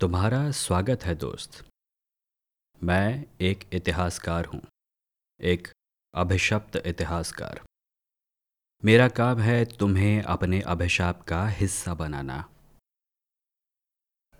तुम्हारा 0.00 0.50
स्वागत 0.50 1.02
है, 1.02 1.14
दोस्त। 1.14 1.64
मैं 2.82 3.24
एक 3.40 3.64
इतिहासकार 3.72 4.44
हूँ, 4.44 4.62
एक 5.40 5.68
अभिशप्त 6.14 6.76
इतिहासकार। 6.86 7.60
मेरा 8.84 9.08
काम 9.08 9.38
है 9.38 9.64
तुम्हें 9.64 10.22
अपने 10.22 10.60
अभिशाप 10.60 11.22
का 11.22 11.46
हिस्सा 11.46 11.94
बनाना। 11.94 12.48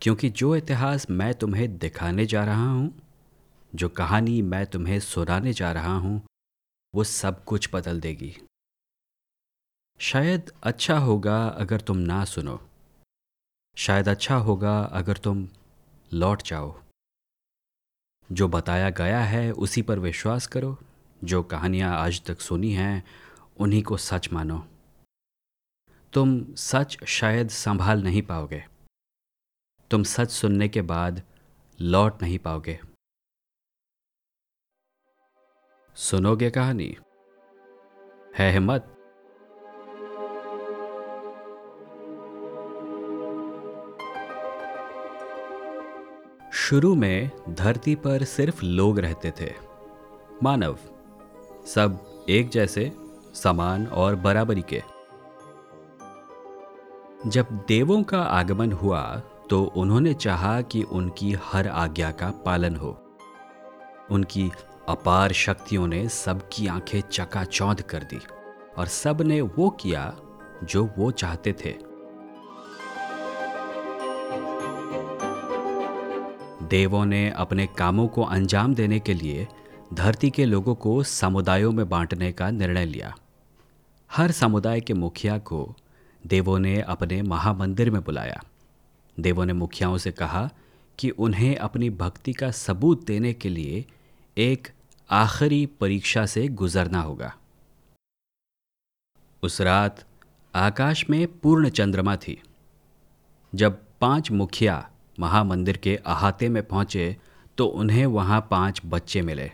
क्योंकि 0.02 0.30
जो 0.30 0.56
इतिहास 0.56 1.10
मैं 1.10 1.34
तुम्हें 1.34 1.78
दिखाने 1.78 2.26
जा 2.26 2.44
रहा 2.44 2.70
हूँ, 2.70 3.02
जो 3.74 3.88
कहानी 3.88 4.42
मैं 4.42 4.66
तुम्हें 4.66 5.00
सुनाने 5.00 5.52
जा 5.52 5.72
रहा 5.72 5.94
हूँ, 5.94 6.26
वो 6.94 7.04
सब 7.04 7.44
कुछ 7.44 7.70
बदल 7.72 8.00
देगी। 8.00 8.36
शायद 10.00 10.52
अच्छा 10.62 10.98
होगा 10.98 11.46
अगर 11.46 11.80
तुम 11.80 11.96
ना 11.96 12.24
सुनो। 12.24 12.69
शायद 13.76 14.08
अच्छा 14.08 14.36
होगा 14.36 14.80
अगर 14.80 15.16
तुम 15.16 15.48
लौट 16.12 16.42
जाओ। 16.42 16.82
जो 18.32 18.48
बताया 18.48 18.90
गया 18.90 19.20
है, 19.20 19.52
उसी 19.52 19.82
पर 19.82 19.98
विश्वास 19.98 20.46
करो। 20.46 20.78
जो 21.24 21.42
कहानियाँ 21.42 21.98
आज 21.98 22.26
तक 22.26 22.40
सुनी 22.40 22.72
हैं, 22.72 23.04
उन्हीं 23.60 23.82
को 23.82 23.96
सच 23.96 24.32
मानो। 24.32 24.68
तुम 26.12 26.54
सच 26.54 27.04
शायद 27.04 27.48
संभाल 27.48 28.02
नहीं 28.02 28.22
पाओगे। 28.22 28.66
तुम 29.90 30.02
सच 30.02 30.30
सुनने 30.30 30.68
के 30.68 30.82
बाद 30.82 31.22
लौट 31.80 32.22
नहीं 32.22 32.38
पाओगे। 32.38 32.80
सुनोगे 35.94 36.50
कहानी? 36.50 36.96
है 38.38 38.52
हिम्मत। 38.52 38.99
शुरू 46.70 46.94
में 46.94 47.30
धरती 47.48 47.94
पर 47.94 48.24
सिर्फ़ 48.24 48.64
लोग 48.64 48.98
रहते 48.98 49.32
थे। 49.40 49.54
मानव, 50.42 50.78
सब 51.66 52.04
एक 52.28 52.48
जैसे, 52.48 52.92
समान 53.34 53.86
और 53.86 54.16
बराबरी 54.16 54.64
के। 54.68 54.82
जब 57.26 57.46
देवों 57.68 58.02
का 58.02 58.22
आगमन 58.22 58.72
हुआ 58.72 59.22
तो 59.50 59.64
उन्होंने 59.64 60.14
चाहा 60.14 60.60
कि 60.60 60.82
उनकी 60.82 61.32
हर 61.32 61.68
आज्ञा 61.68 62.10
का 62.10 62.30
पालन 62.30 62.76
हो। 62.76 63.16
उनकी 64.10 64.52
अपार 64.88 65.32
शक्तियों 65.32 65.86
ने 65.86 66.08
सबकी 66.08 66.66
आँखें 66.66 67.00
चकाचौंध 67.00 67.82
कर 67.82 68.02
दी 68.02 68.20
और 68.78 68.86
सबने 68.86 69.40
वो 69.40 69.70
किया 69.70 70.16
जो 70.64 70.90
वो 70.98 71.10
चाहते 71.10 71.52
थे। 71.52 71.89
देवों 76.70 77.06
ने 77.06 77.30
अपने 77.30 77.66
कामों 77.66 78.08
को 78.08 78.22
अंजाम 78.22 78.74
देने 78.74 79.00
के 79.00 79.14
लिए 79.14 79.48
धरती 79.94 80.30
के 80.30 80.44
लोगों 80.44 80.74
को 80.74 81.02
समुदायों 81.02 81.72
में 81.72 81.88
बांटने 81.88 82.32
का 82.32 82.50
निर्णय 82.50 82.84
लिया। 82.84 83.16
हर 84.12 84.30
समुदाय 84.30 84.80
के 84.80 84.94
मुखिया 84.94 85.38
को 85.38 85.76
देवों 86.26 86.58
ने 86.58 86.80
अपने 86.80 87.22
महामंदिर 87.22 87.90
में 87.90 88.04
बुलाया। 88.04 88.42
देवों 89.20 89.46
ने 89.46 89.52
मुखियाओं 89.52 89.98
से 89.98 90.12
कहा 90.12 90.50
कि 90.98 91.10
उन्हें 91.10 91.56
अपनी 91.56 91.90
भक्ति 91.90 92.32
का 92.32 92.50
सबूत 92.50 93.06
देने 93.06 93.32
के 93.32 93.48
लिए 93.48 93.84
एक 94.38 94.68
आखिरी 95.10 95.66
परीक्षा 95.66 96.26
से 96.26 96.48
गुजरना 96.48 97.00
होगा। 97.00 97.36
उस 99.42 99.60
रात 99.60 100.04
आकाश 100.54 101.10
में 101.10 101.38
पूर्ण 101.38 101.68
चंद्रमा 101.68 102.16
थी। 102.16 102.42
जब 103.54 103.82
पाँच 104.00 104.30
मुखिया 104.30 104.89
महामंदिर 105.20 105.76
के 105.76 105.96
अहाते 105.96 106.48
में 106.48 106.62
पहुँचे 106.62 107.16
तो 107.58 107.66
उन्हें 107.66 108.04
वहाँ 108.08 108.40
पाँच 108.50 108.80
बच्चे 108.84 109.22
मिले। 109.22 109.50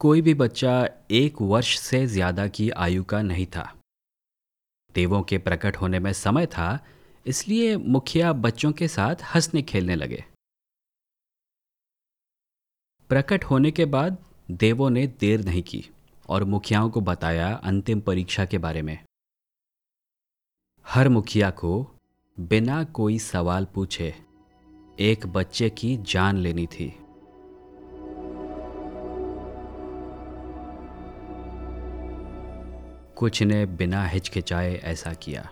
कोई 0.00 0.20
भी 0.20 0.34
बच्चा 0.34 0.72
एक 1.10 1.40
वर्ष 1.42 1.78
से 1.78 2.06
ज़्यादा 2.06 2.46
की 2.48 2.68
आयु 2.70 3.04
का 3.04 3.20
नहीं 3.22 3.46
था। 3.46 3.72
देवों 4.94 5.22
के 5.22 5.38
प्रकट 5.38 5.76
होने 5.76 5.98
में 5.98 6.12
समय 6.12 6.46
था, 6.46 6.78
इसलिए 7.26 7.76
मुखिया 7.76 8.32
बच्चों 8.32 8.72
के 8.72 8.88
साथ 8.88 9.22
हंसने 9.34 9.62
खेलने 9.62 9.96
लगे। 9.96 10.24
प्रकट 13.10 13.44
होने 13.44 13.70
के 13.70 13.84
बाद 13.86 14.16
देवों 14.50 14.90
ने 14.90 15.06
देर 15.20 15.44
नहीं 15.44 15.62
की 15.62 15.84
और 16.28 16.44
मुखियाओं 16.44 16.90
को 16.90 17.00
बताया 17.00 17.54
अंतिम 17.54 18.00
परीक्षा 18.00 18.44
के 18.44 18.58
बारे 18.58 18.82
में। 18.82 18.98
हर 20.86 21.08
मुखिया 21.08 21.50
को 21.50 21.72
बिना 22.42 22.84
कोई 22.84 23.18
सवाल 23.18 23.66
पूछे, 23.74 24.14
एक 25.00 25.26
बच्चे 25.26 25.70
की 25.70 25.96
जान 25.96 26.36
लेनी 26.36 26.66
थी। 26.66 26.98
कुछ 33.16 33.42
ने 33.42 33.66
बिना 33.66 34.06
हिचकिचाए 34.06 34.74
ऐसा 34.74 35.12
किया। 35.12 35.50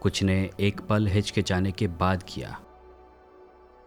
कुछ 0.00 0.22
ने 0.22 0.50
एक 0.60 0.80
पल 0.80 1.06
हिचकिचाने 1.06 1.72
के 1.72 1.86
बाद 1.86 2.22
किया। 2.22 2.60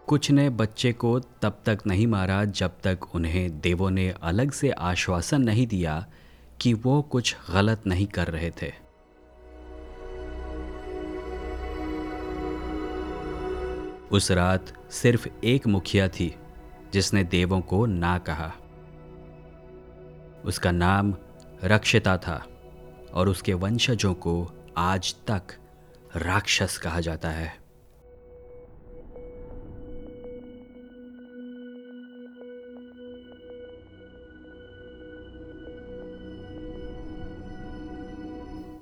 कुछ 0.08 0.32
ने 0.32 0.50
बच्चे 0.50 0.94
को 0.94 1.20
तब 1.20 1.62
तक 1.66 1.80
नहीं 1.88 2.08
मारा 2.08 2.46
जब 2.46 2.72
तक 2.84 3.16
उन्हें 3.16 3.60
देवों 3.60 3.92
ने 3.92 4.14
अलग 4.22 4.52
से 4.52 4.72
आश्वासन 4.72 5.42
नहीं 5.42 5.68
दिया 5.68 6.08
कि 6.62 6.74
वो 6.74 7.02
कुछ 7.02 7.36
गलत 7.54 7.88
नहीं 7.88 8.08
कर 8.08 8.28
रहे 8.28 8.52
थे। 8.62 8.91
उस 14.12 14.32
रात 14.32 14.92
सिर्फ़ 14.92 15.28
एक 15.44 15.68
मुखिया 15.68 16.08
थी, 16.08 16.36
जिसने 16.94 17.24
देवों 17.24 17.62
को 17.62 17.86
ना 17.86 18.18
कहा। 18.18 18.52
उसका 20.46 20.72
नाम 20.72 21.16
रक्षिता 21.64 22.18
था 22.18 22.48
और 23.14 23.30
उसके 23.30 23.54
वंशजों 23.54 24.14
को 24.14 24.52
आज 24.78 25.16
तक 25.32 25.42
राक्षस 26.16 26.78
कहा 26.78 27.00
जाता 27.00 27.30
है। 27.30 27.62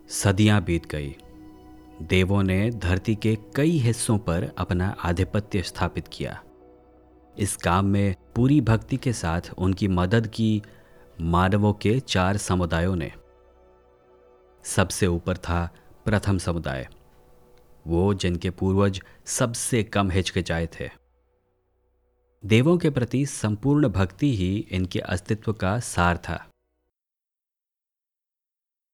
सदियाँ 0.10 0.64
बीत 0.64 0.86
गई। 0.86 1.16
देवों 2.02 2.44
ने 2.44 2.70
धरती 2.72 3.16
के 3.16 3.38
कई 3.56 3.78
हिस्सों 3.78 4.18
पर 4.18 4.50
अपना 4.58 4.96
आधिपत्य 5.04 5.62
स्थापित 5.62 6.08
किया। 6.08 6.42
इस 7.38 7.56
काम 7.56 7.86
में 7.86 8.16
पूरी 8.36 8.62
भक्ति 8.62 8.98
के 8.98 9.14
साथ 9.14 9.42
उनकी 9.58 9.88
मदद 9.88 10.28
की 10.28 10.62
मानवों 11.22 11.74
के 11.74 12.00
चार 12.00 12.38
समुदायों 12.38 12.96
ने। 12.96 13.12
सबसे 14.66 15.08
ऊपर 15.08 15.38
था 15.38 15.70
प्रथम 16.06 16.38
समुदाय, 16.38 16.88
वो 17.88 18.14
जिनके 18.14 18.50
पूर्वज 18.50 19.02
सबसे 19.26 19.84
कम 19.84 20.12
हिचकिचाए 20.12 20.68
थे। 20.80 20.90
देवों 22.44 22.78
के 22.78 22.90
प्रति 22.90 23.26
संपूर्ण 23.26 23.88
भक्ति 23.88 24.36
ही 24.36 24.68
इनके 24.72 25.00
अस्तित्व 25.00 25.54
का 25.54 25.80
सार 25.80 26.18
था। 26.18 26.49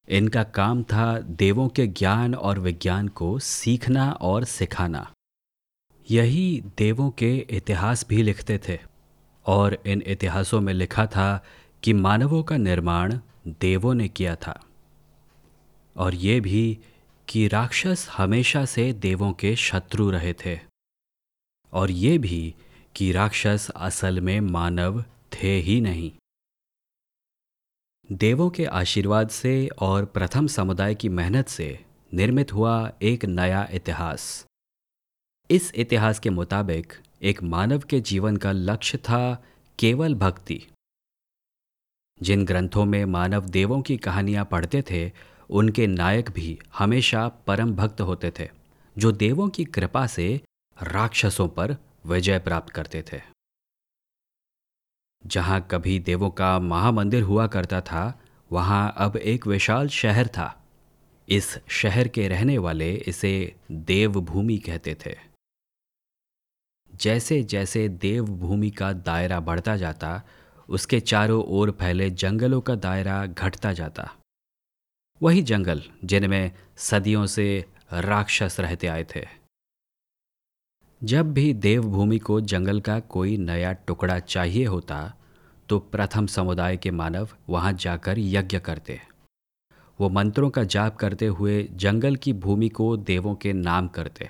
इनका 0.09 0.43
काम 0.43 0.83
था 0.83 1.19
देवों 1.19 1.69
के 1.69 1.87
ज्ञान 1.87 2.35
और 2.35 2.59
विज्ञान 2.59 3.07
को 3.07 3.39
सीखना 3.39 4.11
और 4.11 4.43
सिखाना। 4.43 5.11
यही 6.11 6.63
देवों 6.77 7.09
के 7.09 7.37
इतिहास 7.49 8.05
भी 8.09 8.23
लिखते 8.23 8.59
थे, 8.69 8.79
और 9.45 9.83
इन 9.85 10.03
इतिहासों 10.07 10.61
में 10.61 10.73
लिखा 10.73 11.05
था 11.05 11.45
कि 11.83 11.93
मानवों 11.93 12.43
का 12.43 12.57
निर्माण 12.57 13.19
देवों 13.47 13.93
ने 13.93 14.07
किया 14.07 14.35
था। 14.35 14.65
और 15.97 16.15
ये 16.15 16.39
भी 16.39 16.79
कि 17.29 17.47
राक्षस 17.47 18.07
हमेशा 18.17 18.65
से 18.65 18.93
देवों 18.93 19.33
के 19.33 19.55
शत्रु 19.55 20.09
रहे 20.09 20.33
थे। 20.33 20.59
और 21.73 21.91
ये 21.91 22.17
भी 22.17 22.55
कि 22.95 23.11
राक्षस 23.11 23.71
असल 23.75 24.21
में 24.21 24.39
मानव 24.41 25.01
थे 25.01 25.59
ही 25.59 25.81
नहीं। 25.81 26.11
देवों 28.11 28.49
के 28.49 28.65
आशीर्वाद 28.65 29.29
से 29.29 29.67
और 29.67 30.05
प्रथम 30.05 30.47
समुदाय 30.47 30.95
की 30.95 31.09
मेहनत 31.09 31.47
से 31.47 31.85
निर्मित 32.13 32.53
हुआ 32.53 32.91
एक 33.01 33.25
नया 33.25 33.67
इतिहास। 33.71 34.45
इस 35.51 35.71
इतिहास 35.75 36.19
के 36.19 36.29
मुताबिक 36.29 36.93
एक 37.21 37.43
मानव 37.43 37.79
के 37.79 37.99
जीवन 37.99 38.37
का 38.37 38.51
लक्ष्य 38.51 38.97
था 38.97 39.43
केवल 39.79 40.15
भक्ति। 40.15 40.67
जिन 42.21 42.45
ग्रंथों 42.45 42.85
में 42.85 43.05
मानव 43.05 43.45
देवों 43.45 43.81
की 43.81 43.97
कहानियाँ 43.97 44.45
पढ़ते 44.45 44.81
थे, 44.91 45.11
उनके 45.49 45.87
नायक 45.87 46.31
भी 46.31 46.59
हमेशा 46.77 47.27
परम 47.27 47.75
भक्त 47.75 48.01
होते 48.01 48.31
थे, 48.39 48.49
जो 48.97 49.11
देवों 49.11 49.49
की 49.49 49.65
कृपा 49.65 50.07
से 50.07 50.41
राक्षसों 50.83 51.47
पर 51.47 51.77
विजय 52.05 52.39
प्राप्त 52.39 52.73
करते 52.73 53.03
थे। 53.13 53.34
जहाँ 55.27 55.67
कभी 55.71 55.99
देवों 55.99 56.29
का 56.29 56.59
महामंदिर 56.59 57.23
हुआ 57.23 57.47
करता 57.47 57.81
था, 57.81 58.19
वहाँ 58.51 58.93
अब 58.97 59.17
एक 59.17 59.47
विशाल 59.47 59.87
शहर 59.87 60.27
था। 60.27 60.63
इस 61.29 61.59
शहर 61.67 62.07
के 62.07 62.27
रहने 62.27 62.57
वाले 62.57 62.95
इसे 62.95 63.55
देवभूमि 63.71 64.57
कहते 64.57 64.97
थे। 65.05 65.17
जैसे 66.95 67.43
जैसे 67.43 67.89
देवभूमि 67.89 68.69
का 68.69 68.93
दायरा 68.93 69.39
बढ़ता 69.39 69.77
जाता, 69.77 70.23
उसके 70.69 70.99
चारों 70.99 71.43
ओर 71.43 71.71
फैले 71.71 72.09
जंगलों 72.09 72.61
का 72.61 72.75
दायरा 72.75 73.25
घटता 73.25 73.73
जाता। 73.73 74.11
वही 75.21 75.41
जंगल 75.41 75.83
जिनमें 76.03 76.51
सदियों 76.77 77.25
से 77.25 77.65
राक्षस 77.93 78.59
रहते 78.59 78.87
आए 78.87 79.05
थे। 79.15 79.44
जब 81.03 81.33
भी 81.33 81.53
देवभूमि 81.53 82.19
को 82.19 82.41
जंगल 82.41 82.79
का 82.81 82.99
कोई 82.99 83.37
नया 83.37 83.73
टुकड़ा 83.73 84.19
चाहिए 84.19 84.65
होता 84.65 85.13
तो 85.69 85.79
प्रथम 85.79 86.25
समुदाय 86.25 86.77
के 86.77 86.91
मानव 86.91 87.29
वहाँ 87.49 87.73
जाकर 87.73 88.19
यज्ञ 88.19 88.59
करते 88.59 89.01
वो 89.99 90.09
मंत्रों 90.09 90.49
का 90.49 90.63
जाप 90.63 90.95
करते 90.95 91.25
हुए 91.25 91.63
जंगल 91.63 92.15
की 92.15 92.33
भूमि 92.33 92.69
को 92.69 92.97
देवों 92.97 93.35
के 93.35 93.53
नाम 93.53 93.87
करते 93.87 94.29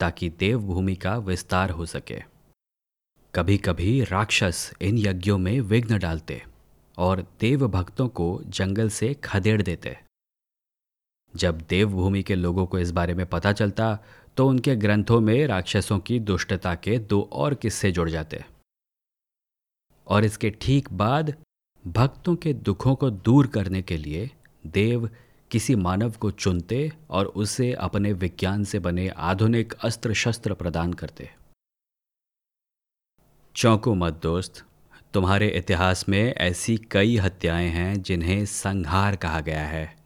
ताकि 0.00 0.28
देवभूमि 0.28 0.94
का 0.94 1.16
विस्तार 1.16 1.70
हो 1.70 1.86
सके। 1.86 2.22
कभी 3.34 3.58
कभी 3.58 4.04
राक्षस 4.04 4.72
इन 4.80 4.98
यज्ञों 4.98 5.38
में 5.38 5.60
विघ्न 5.60 5.98
डालते 5.98 6.42
और 6.98 7.26
देव 7.40 7.68
भक्तों 7.68 8.08
को 8.08 8.40
जंगल 8.46 8.88
से 8.88 9.14
खदेड़ 9.14 9.62
देते 9.62 9.98
जब 11.34 11.60
देवभूमि 11.60 12.22
के 12.22 12.34
लोगों 12.34 12.66
को 12.66 12.78
इस 12.78 12.90
बारे 12.90 13.14
में 13.14 13.26
पता 13.26 13.52
चलता 13.52 13.98
तो 14.36 14.48
उनके 14.48 14.76
ग्रंथों 14.76 15.20
में 15.20 15.46
राक्षसों 15.46 15.98
की 15.98 16.18
दुष्टता 16.20 16.74
के 16.74 16.98
दो 16.98 17.20
और 17.32 17.54
किस्से 17.54 17.92
जुड़ 17.92 18.10
जाते 18.10 18.44
और 20.06 20.24
इसके 20.24 20.50
ठीक 20.50 20.92
बाद 20.92 21.34
भक्तों 21.86 22.36
के 22.36 22.52
दुखों 22.52 22.94
को 22.94 23.10
दूर 23.10 23.46
करने 23.46 23.82
के 23.82 23.96
लिए 23.96 24.30
देव 24.66 25.08
किसी 25.50 25.74
मानव 25.74 26.10
को 26.10 26.30
चुनते 26.30 26.92
और 27.10 27.26
उसे 27.26 27.72
अपने 27.72 28.12
विज्ञान 28.12 28.64
से 28.64 28.78
बने 28.78 29.08
आधुनिक 29.08 29.72
अस्त्र 29.72 30.14
शस्त्र 30.14 30.54
प्रदान 30.54 30.92
करते 30.92 31.30
चौंको 33.56 33.94
मत 33.94 34.20
दोस्त, 34.22 34.64
तुम्हारे 35.14 35.48
इतिहास 35.48 36.08
में 36.08 36.34
ऐसी 36.34 36.76
कई 36.90 37.16
हत्याएँ 37.16 37.68
हैं 37.68 38.02
जिन्हें 38.02 38.44
संहार 38.46 39.16
कहा 39.16 39.40
गया 39.40 39.66
है, 39.66 39.96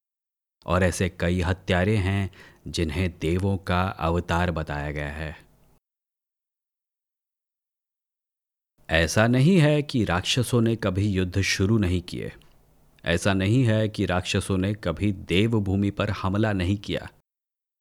और 0.66 0.82
ऐसे 0.82 1.08
कई 1.20 1.40
हत्यारे 1.40 1.96
हैं 1.96 2.30
जिन्हें 2.66 3.18
देवों 3.18 3.56
का 3.56 3.82
अवतार 3.82 4.50
बताया 4.50 4.90
गया 4.90 5.12
है। 5.12 5.46
ऐसा 8.90 9.26
नहीं 9.26 9.58
है 9.58 9.82
कि 9.82 10.04
राक्षसों 10.04 10.60
ने 10.60 10.76
कभी 10.76 11.08
युद्ध 11.08 11.40
शुरू 11.40 11.78
नहीं 11.78 12.02
किए। 12.02 12.32
ऐसा 13.04 13.34
नहीं 13.34 13.64
है 13.64 13.88
कि 13.88 14.06
राक्षसों 14.06 14.58
ने 14.58 14.74
कभी 14.74 15.12
देवभूमि 15.12 15.90
पर 15.90 16.10
हमला 16.10 16.52
नहीं 16.52 16.76
किया। 16.76 17.08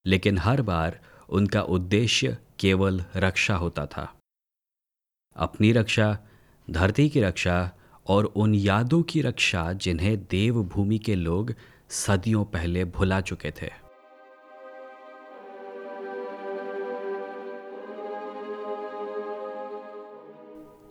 लेकिन 0.05 0.37
हर 0.37 0.61
बार 0.61 1.01
उनका 1.29 1.61
उद्देश्य 1.61 2.37
केवल 2.59 3.05
रक्षा 3.15 3.55
होता 3.55 3.85
था। 3.85 4.15
अपनी 5.35 5.71
रक्षा, 5.71 6.19
धरती 6.69 7.09
की 7.09 7.21
रक्षा 7.21 7.71
और 8.07 8.25
उन 8.25 8.55
यादों 8.55 9.03
की 9.03 9.21
रक्षा 9.21 9.73
जिन्हें 9.73 10.25
देवभूमि 10.25 10.97
के 10.97 11.15
लोग 11.15 11.53
सदियों 11.89 12.45
पहले 12.45 12.85
भुला 12.85 13.21
चुके 13.21 13.51
थे। 13.51 13.84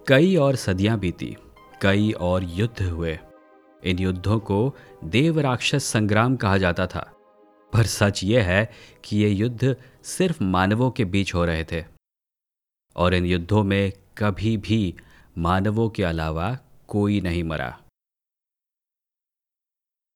कई 0.08 0.36
और 0.36 0.56
सदियाँ 0.56 0.98
बीती, 0.98 1.36
कई 1.82 2.12
और 2.12 2.44
युद्ध 2.44 2.82
हुए। 2.82 3.18
इन 3.84 3.98
युद्धों 3.98 4.40
को 4.40 4.74
देव 5.04 5.40
राक्षस 5.40 5.84
संग्राम 5.84 6.36
कहा 6.36 6.58
जाता 6.58 6.86
था। 6.86 7.16
पर 7.72 7.86
सच 7.86 8.24
यह 8.24 8.44
है 8.44 8.72
कि 9.04 9.16
ये 9.16 9.28
युद्ध 9.28 9.76
सिर्फ़ 10.02 10.42
मानवों 10.42 10.90
के 10.90 11.04
बीच 11.04 11.34
हो 11.34 11.44
रहे 11.44 11.64
थे। 11.64 11.84
और 12.96 13.14
इन 13.14 13.24
युद्धों 13.24 13.64
में 13.64 13.92
कभी 14.18 14.56
भी 14.56 14.94
मानवों 15.38 15.90
के 15.90 16.04
अलावा 16.04 16.58
कोई 16.88 17.20
नहीं 17.20 17.44
मरा। 17.44 17.80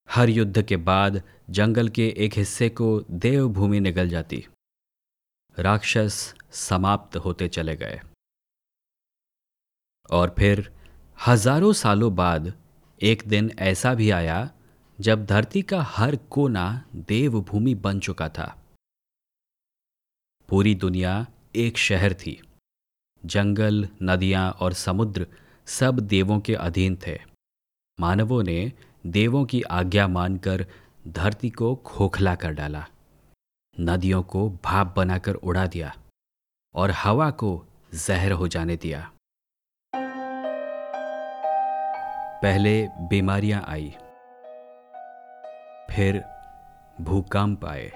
हर 0.09 0.29
युद्ध 0.29 0.61
के 0.61 0.77
बाद 0.77 1.23
जंगल 1.49 1.89
के 1.89 2.13
एक 2.17 2.33
हिस्से 2.33 2.69
को 2.69 3.03
देवभूमि 3.11 3.79
निकल 3.79 4.09
जाती। 4.09 4.47
राक्षस 5.59 6.35
समाप्त 6.51 7.17
होते 7.17 7.47
चले 7.47 7.75
गए। 7.75 8.01
और 10.11 10.35
फिर 10.39 10.69
हज़ारों 11.27 11.73
सालों 11.73 12.15
बाद 12.15 12.53
एक 13.01 13.23
दिन 13.27 13.51
ऐसा 13.59 13.93
भी 13.93 14.09
आया 14.09 14.49
जब 14.99 15.25
धरती 15.25 15.61
का 15.61 15.81
हर 15.81 16.15
कोना 16.29 16.65
देवभूमि 16.95 17.75
बन 17.75 17.99
चुका 17.99 18.29
था। 18.29 18.55
पूरी 20.49 20.75
दुनिया 20.75 21.25
एक 21.55 21.77
शहर 21.77 22.13
थी। 22.13 22.41
जंगल, 23.23 23.87
नदियाँ 24.03 24.49
और 24.51 24.73
समुद्र 24.73 25.27
सब 25.67 25.99
देवों 25.99 26.39
के 26.39 26.55
अधीन 26.55 26.97
थे। 27.07 27.17
मानवों 27.99 28.43
ने 28.43 28.71
देवों 29.07 29.45
की 29.45 29.61
आज्ञा 29.61 30.07
मानकर 30.07 30.65
धरती 31.07 31.49
को 31.49 31.75
खोखला 31.75 32.35
कर 32.35 32.51
डाला। 32.51 32.85
नदियों 33.79 34.21
को 34.23 34.49
भाप 34.63 34.93
बनाकर 34.95 35.33
उड़ा 35.33 35.65
दिया 35.67 35.95
और 36.75 36.91
हवा 36.91 37.29
को 37.31 37.51
जहर 37.93 38.31
हो 38.31 38.47
जाने 38.47 38.75
दिया। 38.75 39.11
पहले 42.43 42.71
बीमारियाँ 43.09 43.63
आई, 43.67 43.93
फिर 45.89 46.21
भूकंप 46.97 47.65
आए। 47.65 47.91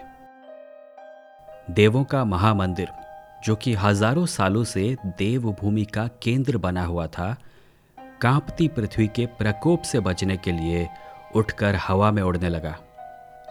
देवों 1.70 2.04
का 2.04 2.24
महामंदिर, 2.26 2.90
जो 3.44 3.56
कि 3.56 3.74
हज़ारों 3.76 4.26
सालों 4.28 4.64
से 4.66 4.96
देवभूमि 5.18 5.86
का 5.86 6.08
केंद्र 6.24 6.58
बना 6.58 6.84
हुआ 6.86 7.08
था, 7.08 7.36
कांपती 8.22 8.68
पृथ्वी 8.70 9.08
के 9.08 9.26
प्रकोप 9.38 9.82
से 9.84 10.00
बचने 10.02 10.38
के 10.38 10.52
लिए 10.52 10.88
उठकर 11.36 11.76
हवा 11.78 12.12
में 12.12 12.22
उड़ने 12.24 12.50
लगा। 12.50 12.78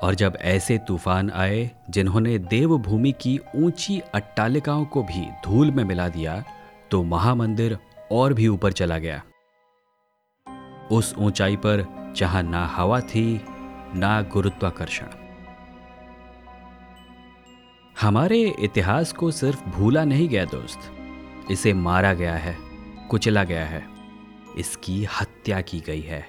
और 0.02 0.14
जब 0.14 0.38
ऐसे 0.42 0.78
तूफ़ान 0.78 1.30
आए, 1.32 1.70
जिन्होंने 1.90 2.38
देवभूमि 2.38 3.12
की 3.20 3.38
ऊँची 3.56 4.00
अट्टालिकाओं 4.14 4.84
को 4.84 5.02
भी 5.04 5.26
धूल 5.44 5.70
में 5.70 5.84
मिला 5.84 6.08
दिया 6.10 6.42
तो 6.90 7.02
महामंदिर 7.04 7.78
और 8.12 8.32
भी 8.34 8.48
ऊपर 8.48 8.72
चला 8.74 8.98
गया। 8.98 9.22
उस 10.90 11.14
ऊंचाई 11.18 11.56
पर 11.56 11.86
जहाँ 12.16 12.42
ना 12.42 12.66
हवा 12.66 13.00
थी, 13.00 13.44
ना 13.94 14.22
गुरुत्वाकर्षण। 14.22 15.06
हमारे 18.00 18.54
इतिहास 18.58 19.12
को 19.12 19.30
सिर्फ़ 19.30 19.64
भूला 19.68 20.04
नहीं 20.04 20.28
गया 20.28 20.44
दोस्त, 20.44 20.80
इसे 21.50 21.72
मारा 21.72 22.12
गया 22.12 22.34
है, 22.34 22.56
कुचला 23.10 23.44
गया 23.44 23.64
है, 23.64 23.88
इसकी 24.58 25.04
हत्या 25.04 25.60
की 25.60 25.80
गई 25.80 26.00
है। 26.00 26.26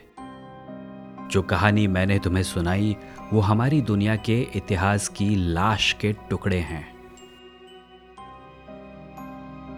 जो 1.32 1.42
कहानी 1.42 1.88
मैंने 1.88 2.20
तुम्हें 2.20 2.44
सुनाई, 2.44 2.98
वो 3.34 3.40
हमारी 3.40 3.82
दुनिया 3.82 4.16
के 4.16 4.48
इतिहास 4.56 5.08
की 5.08 5.36
लाश 5.36 5.94
के 5.94 6.14
टुकड़े 6.14 6.60
हैं। 6.60 6.94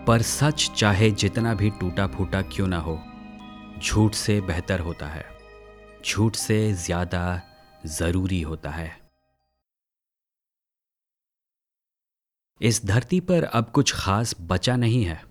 पर 0.06 0.22
सच 0.22 0.72
चाहे 0.76 1.12
जितना 1.12 1.54
भी 1.54 1.70
टूटा 1.70 2.08
फूटा 2.08 2.42
क्यों 2.42 2.68
ना 2.68 2.78
हो 2.78 3.04
झूठ 3.80 4.14
से 4.14 4.42
बेहतर 4.42 4.80
होता 4.80 5.08
है। 5.08 5.26
झूठ 6.06 6.36
से 6.36 6.74
ज़्यादा 6.74 7.42
ज़रूरी 7.86 8.42
होता 8.42 8.70
है। 8.70 8.92
इस 12.62 12.86
धरती 12.86 13.20
पर 13.20 13.44
अब 13.44 13.70
कुछ 13.70 13.94
खास 13.96 14.36
बचा 14.42 14.76
नहीं 14.76 15.04
है। 15.04 15.22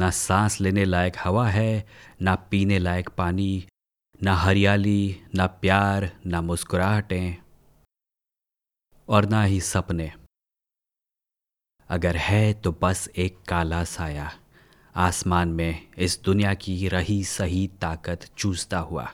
ना 0.00 0.10
सांस 0.10 0.60
लेने 0.60 0.84
लायक 0.84 1.16
हवा 1.24 1.48
है, 1.48 1.86
ना 2.22 2.34
पीने 2.34 2.78
लायक 2.78 3.08
पानी, 3.08 3.66
ना 4.22 4.34
हरियाली, 4.34 5.20
ना 5.34 5.46
प्यार, 5.46 6.10
ना 6.26 6.40
मुस्कुराहटें, 6.42 7.36
और 9.08 9.26
ना 9.26 9.42
ही 9.44 9.60
सपने। 9.60 10.12
अगर 11.90 12.16
है 12.16 12.52
तो 12.54 12.72
बस 12.82 13.08
एक 13.16 13.42
काला 13.48 13.84
साया। 13.84 14.30
आसमान 14.96 15.48
में 15.48 15.86
इस 15.98 16.22
दुनिया 16.24 16.54
की 16.54 16.88
रही 16.88 17.24
सही 17.24 17.70
ताकत 17.80 18.30
चूसता 18.38 18.78
हुआ। 18.78 19.12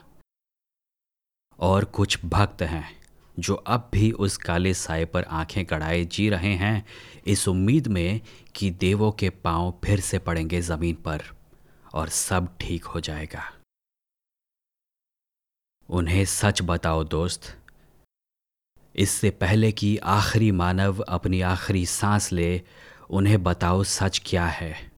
और 1.59 1.85
कुछ 1.85 2.25
भक्त 2.25 2.61
हैं, 2.61 2.97
जो 3.39 3.55
अब 3.55 3.89
भी 3.93 4.11
उस 4.11 4.37
काले 4.37 4.73
साय 4.73 5.05
पर 5.05 5.23
आँखें 5.23 5.65
कड़ाए 5.65 6.05
जी 6.05 6.29
रहे 6.29 6.53
हैं, 6.55 6.85
इस 7.27 7.47
उम्मीद 7.47 7.87
में 7.87 8.21
कि 8.55 8.71
देवों 8.71 9.11
के 9.11 9.29
पाँव 9.29 9.79
फिर 9.85 9.99
से 9.99 10.19
पड़ेंगे 10.19 10.61
ज़मीन 10.61 10.95
पर, 10.95 11.21
और 11.93 12.09
सब 12.09 12.57
ठीक 12.61 12.83
हो 12.83 12.99
जाएगा। 12.99 13.53
उन्हें 15.89 16.25
सच 16.25 16.61
बताओ 16.61 17.03
दोस्त, 17.03 17.57
इससे 18.95 19.29
पहले 19.29 19.71
कि 19.71 19.97
आखिरी 19.97 20.51
मानव 20.51 20.99
अपनी 20.99 21.41
आखिरी 21.41 21.85
सांस 21.85 22.31
ले, 22.31 22.61
उन्हें 23.09 23.43
बताओ 23.43 23.83
सच 23.83 24.21
क्या 24.25 24.45
है। 24.45 24.88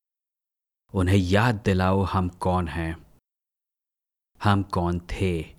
उन्हें 0.93 1.17
याद 1.17 1.55
दिलाओ 1.55 2.01
हम 2.01 2.29
कौन 2.29 2.67
हैं। 2.67 3.05
हम 4.43 4.63
कौन 4.63 4.99
थे? 4.99 5.55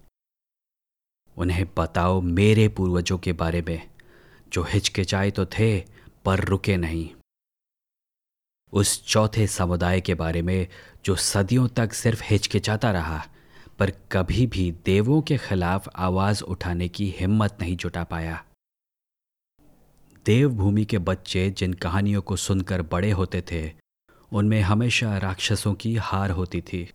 उन्हें 1.36 1.66
बताओ 1.78 2.20
मेरे 2.20 2.68
पूर्वजों 2.68 3.18
के 3.18 3.32
बारे 3.32 3.62
में, 3.62 3.90
जो 4.48 4.62
हिचकिचाए 4.62 5.30
तो 5.30 5.46
थे, 5.46 5.84
पर 6.24 6.44
रुके 6.44 6.76
नहीं। 6.76 7.10
उस 8.72 9.06
चौथे 9.06 9.46
समुदाय 9.46 10.00
के 10.00 10.14
बारे 10.14 10.42
में, 10.42 10.68
जो 11.04 11.16
सदियों 11.16 11.68
तक 11.68 11.92
सिर्फ़ 11.92 12.22
हिचकिचाता 12.24 12.92
रहा, 12.92 13.26
पर 13.78 13.90
कभी 13.90 14.46
भी 14.46 14.72
देवों 14.72 15.22
के 15.22 15.38
खिलाफ 15.38 15.88
आवाज़ 15.96 16.42
उठाने 16.42 16.88
की 16.88 17.10
हिम्मत 17.10 17.58
नहीं 17.60 17.76
जुटा 17.76 18.04
पाया। 18.04 18.44
देवभूमि 20.26 20.84
के 20.84 20.98
बच्चे 20.98 21.50
जिन 21.50 21.72
कहानियों 21.72 22.22
को 22.22 22.36
सुनकर 22.36 22.82
बड़े 22.82 23.10
होते 23.10 23.42
थे 23.42 23.81
उनमें 24.32 24.60
हमेशा 24.60 25.18
राक्षसों 25.18 25.74
की 25.74 25.96
हार 25.96 26.30
होती 26.30 26.60
थी। 26.60 26.92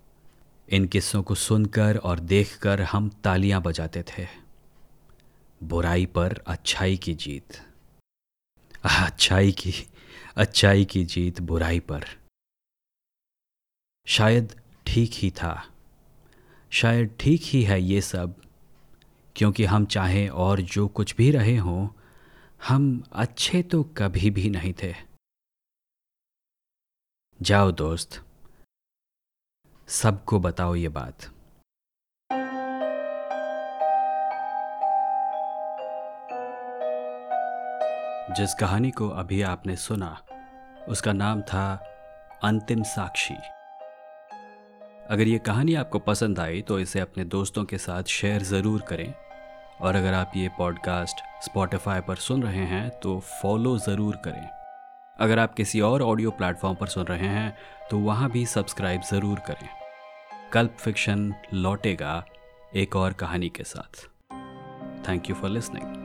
इन 0.69 0.85
किस्सों 0.85 1.23
को 1.23 1.35
सुनकर 1.35 1.97
और 1.97 2.19
देखकर 2.19 2.81
हम 2.81 3.09
तालियाँ 3.09 3.61
बजाते 3.61 4.03
थे। 4.03 4.27
बुराई 5.63 6.05
पर 6.05 6.43
अच्छाई 6.47 6.97
की 6.97 7.13
जीत। 7.13 7.57
अच्छाई 8.83 9.51
की 9.51 9.87
अच्छाई 10.35 10.85
की 10.85 11.03
जीत 11.05 11.41
बुराई 11.41 11.79
पर। 11.79 12.03
शायद 14.07 14.61
ठीक 14.87 15.11
ही 15.13 15.31
था। 15.31 15.67
शायद 16.69 17.15
ठीक 17.19 17.41
ही 17.43 17.63
है 17.63 17.81
ये 17.81 18.01
सब। 18.01 18.35
क्योंकि 19.35 19.65
हम 19.65 19.85
चाहें 19.85 20.29
और 20.29 20.61
जो 20.61 20.87
कुछ 20.87 21.15
भी 21.15 21.31
रहे 21.31 21.57
हों, 21.57 21.89
हम 22.67 23.03
अच्छे 23.13 23.63
तो 23.63 23.83
कभी 23.83 24.29
भी 24.29 24.49
नहीं 24.49 24.73
थे। 24.83 25.06
जाओ 27.39 27.71
दोस्त, 27.71 28.19
सबको 29.89 30.39
बताओ 30.39 30.73
ये 30.75 30.89
बात। 30.89 31.25
जिस 38.37 38.53
कहानी 38.53 38.91
को 38.91 39.09
अभी 39.09 39.41
आपने 39.43 39.75
सुना, 39.75 40.17
उसका 40.89 41.13
नाम 41.13 41.41
था 41.43 41.67
अंतिम 42.43 42.83
साक्षी। 42.85 43.35
अगर 45.09 45.27
ये 45.27 45.37
कहानी 45.39 45.75
आपको 45.75 45.99
पसंद 46.01 46.39
आई 46.39 46.61
तो 46.61 46.79
इसे 46.79 46.99
अपने 46.99 47.25
दोस्तों 47.27 47.65
के 47.65 47.77
साथ 47.77 48.03
शेयर 48.03 48.43
ज़रूर 48.45 48.81
करें। 48.81 49.13
और 49.81 49.95
अगर 49.95 50.13
आप 50.13 50.31
ये 50.35 50.49
पॉडकास्ट 50.57 51.23
स्पॉटिफाई 51.43 52.01
पर 52.01 52.15
सुन 52.17 52.43
रहे 52.43 52.65
हैं 52.67 52.89
तो 52.99 53.19
फॉलो 53.41 53.77
ज़रूर 53.79 54.15
करें। 54.25 54.47
अगर 55.19 55.39
आप 55.39 55.53
किसी 55.53 55.81
और 55.81 56.01
ऑडियो 56.01 56.31
प्लेटफॉर्म 56.31 56.75
पर 56.75 56.87
सुन 56.87 57.05
रहे 57.05 57.27
हैं 57.27 57.55
तो 57.91 57.99
वहाँ 57.99 58.29
भी 58.31 58.45
सब्सक्राइब 58.45 59.01
ज़रूर 59.11 59.39
करें। 59.47 59.67
कल्प 60.53 60.75
फिक्शन 60.79 61.33
लौटेगा 61.53 62.23
एक 62.75 62.95
और 62.95 63.13
कहानी 63.13 63.49
के 63.49 63.63
साथ। 63.63 64.05
Thank 65.09 65.29
you 65.29 65.35
for 65.35 65.49
listening 65.49 65.96